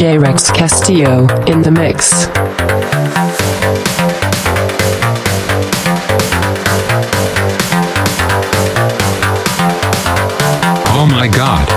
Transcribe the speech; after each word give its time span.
J. 0.00 0.16
Rex 0.16 0.50
Castillo 0.50 1.26
in 1.44 1.60
the 1.60 1.70
mix. 1.70 2.26
Oh 10.88 11.06
my 11.06 11.28
god. 11.28 11.69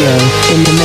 Castillo 0.00 0.56
in 0.56 0.64
the 0.64 0.79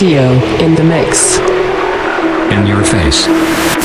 Castillo 0.00 0.32
in 0.64 0.74
the 0.76 0.82
mix. 0.82 1.36
In 2.50 2.66
your 2.66 2.82
face. 2.82 3.79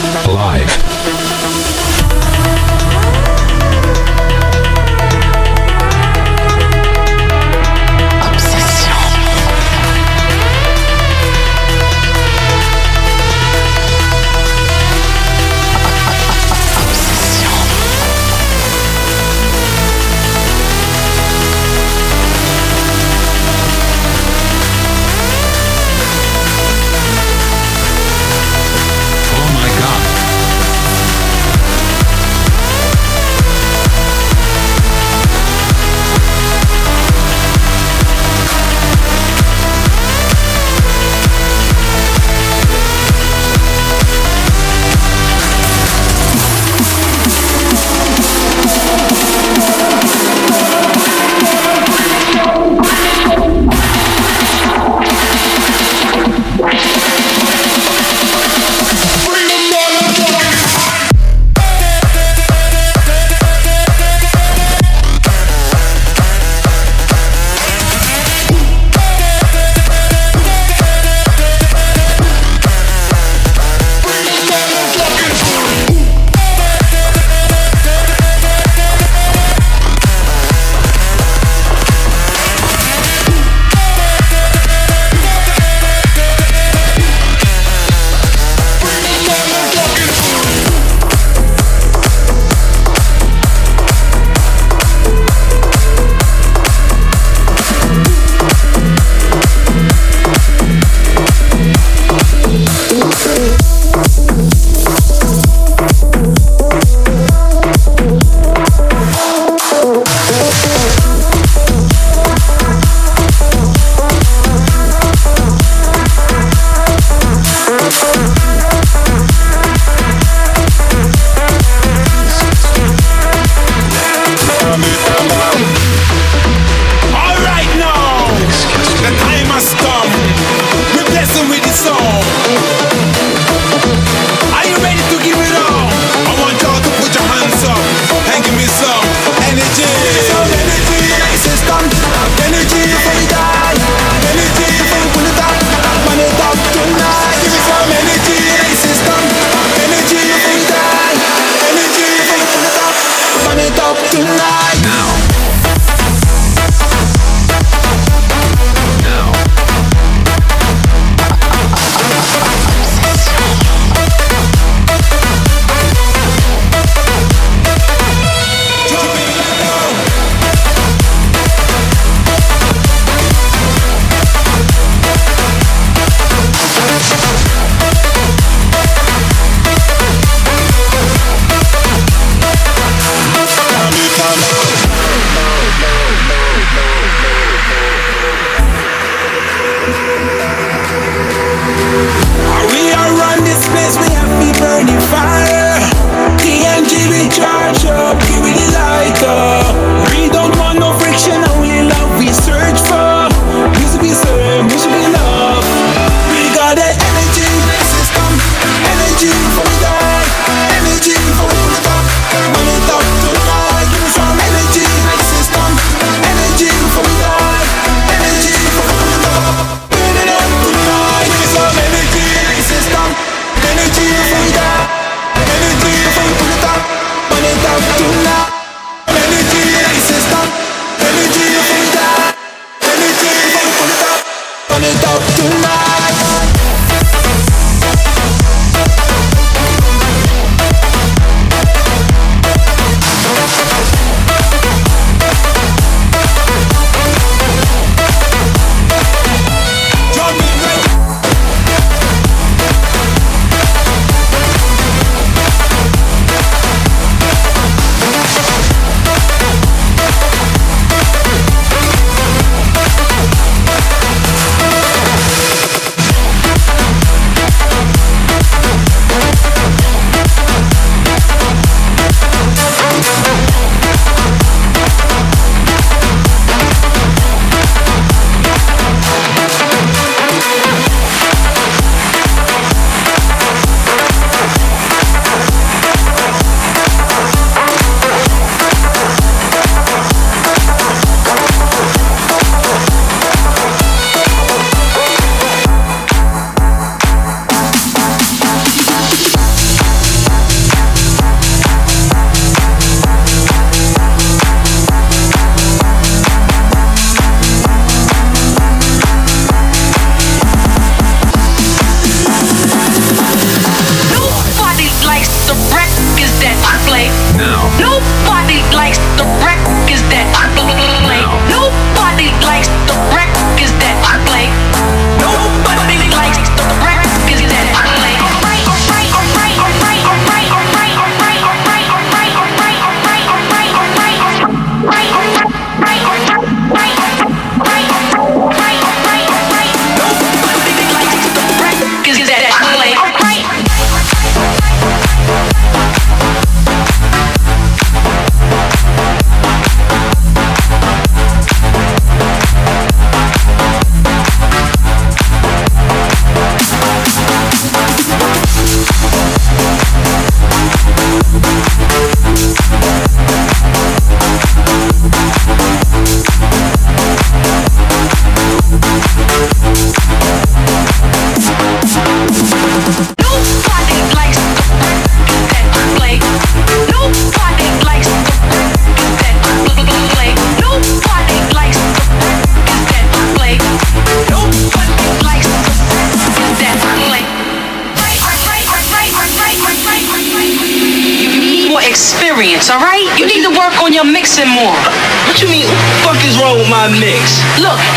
Live. 0.00 0.89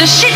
The 0.03 0.07
shit 0.07 0.32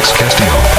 Alex 0.00 0.12
Castillo. 0.12 0.69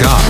God. 0.00 0.22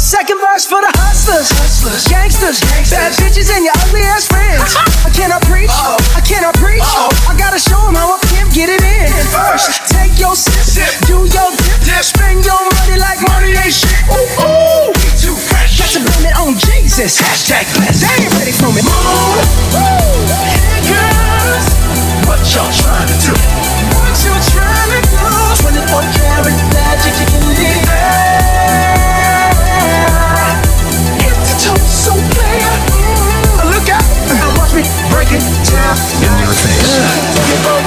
Second 0.00 0.38
verse 0.38 0.64
for 0.66 0.80
the 0.80 0.90
hustlers, 1.02 1.50
hustlers, 1.50 2.06
gangsters, 2.06 2.60
bad 2.90 3.12
bitches, 3.18 3.50
and 3.50 3.64
your 3.64 3.74
ugly 3.86 4.02
ass 4.02 4.26
friends. 4.26 4.74
I 5.04 5.10
cannot 5.10 5.42
preach, 5.46 5.70
I 5.70 6.22
cannot 6.22 6.54
preach. 6.56 6.82
I 6.82 7.34
gotta 7.36 7.58
show 7.58 7.76
show 7.76 7.88
'em 7.88 7.94
how 7.94 8.16
a 8.16 8.18
pimp 8.26 8.52
get 8.52 8.68
it 8.68 8.82
in. 8.82 9.10
First, 9.28 9.70
take 9.88 10.18
your 10.18 10.34
sip, 10.34 10.64
sip. 10.64 10.92
do 11.06 11.26
your 11.26 11.50
dip, 11.58 11.78
dip, 11.84 12.04
spend 12.04 12.44
your 12.44 12.60
money 12.74 12.96
like 12.98 13.20
money 13.28 13.52
ain't 13.52 13.74
shit. 13.74 14.00
Ooh, 14.08 14.46
ooh, 14.46 14.92
too 15.20 15.36
fresh. 15.36 15.78
Got 15.78 15.90
to 15.94 16.00
blame 16.00 16.26
it 16.30 16.36
on 16.38 16.58
Jesus. 16.58 17.20
Hashtag 17.20 17.66
blessed. 17.74 18.00
They 18.02 18.24
ain't 18.24 18.34
ready 18.34 18.52
for 18.52 18.70
me. 18.72 18.82
Move, 18.82 20.30
here 20.54 20.82
girls. 20.90 21.85
What 22.26 22.42
y'all 22.50 22.66
trying 22.74 23.06
to 23.06 23.14
do? 23.22 23.30
What 23.94 24.10
you 24.26 24.34
trying 24.50 24.90
to 24.90 24.98
do? 25.06 25.22
24 25.62 25.78
karat 26.18 26.58
magic 26.74 27.14
in 27.22 27.54
the 27.54 27.70
air. 27.86 29.54
Hit 31.22 31.38
the 31.38 31.54
top 31.62 31.78
so 31.86 32.18
clear. 32.34 32.66
Mm-hmm. 32.90 33.70
Look 33.70 33.86
out. 33.88 34.02
Now 34.34 34.50
watch 34.58 34.74
me 34.74 34.82
break 35.08 35.30
it 35.30 35.38
down. 35.70 35.94
In 36.18 36.34
your 36.42 36.50
face. 36.50 36.98
Oh 37.68 37.86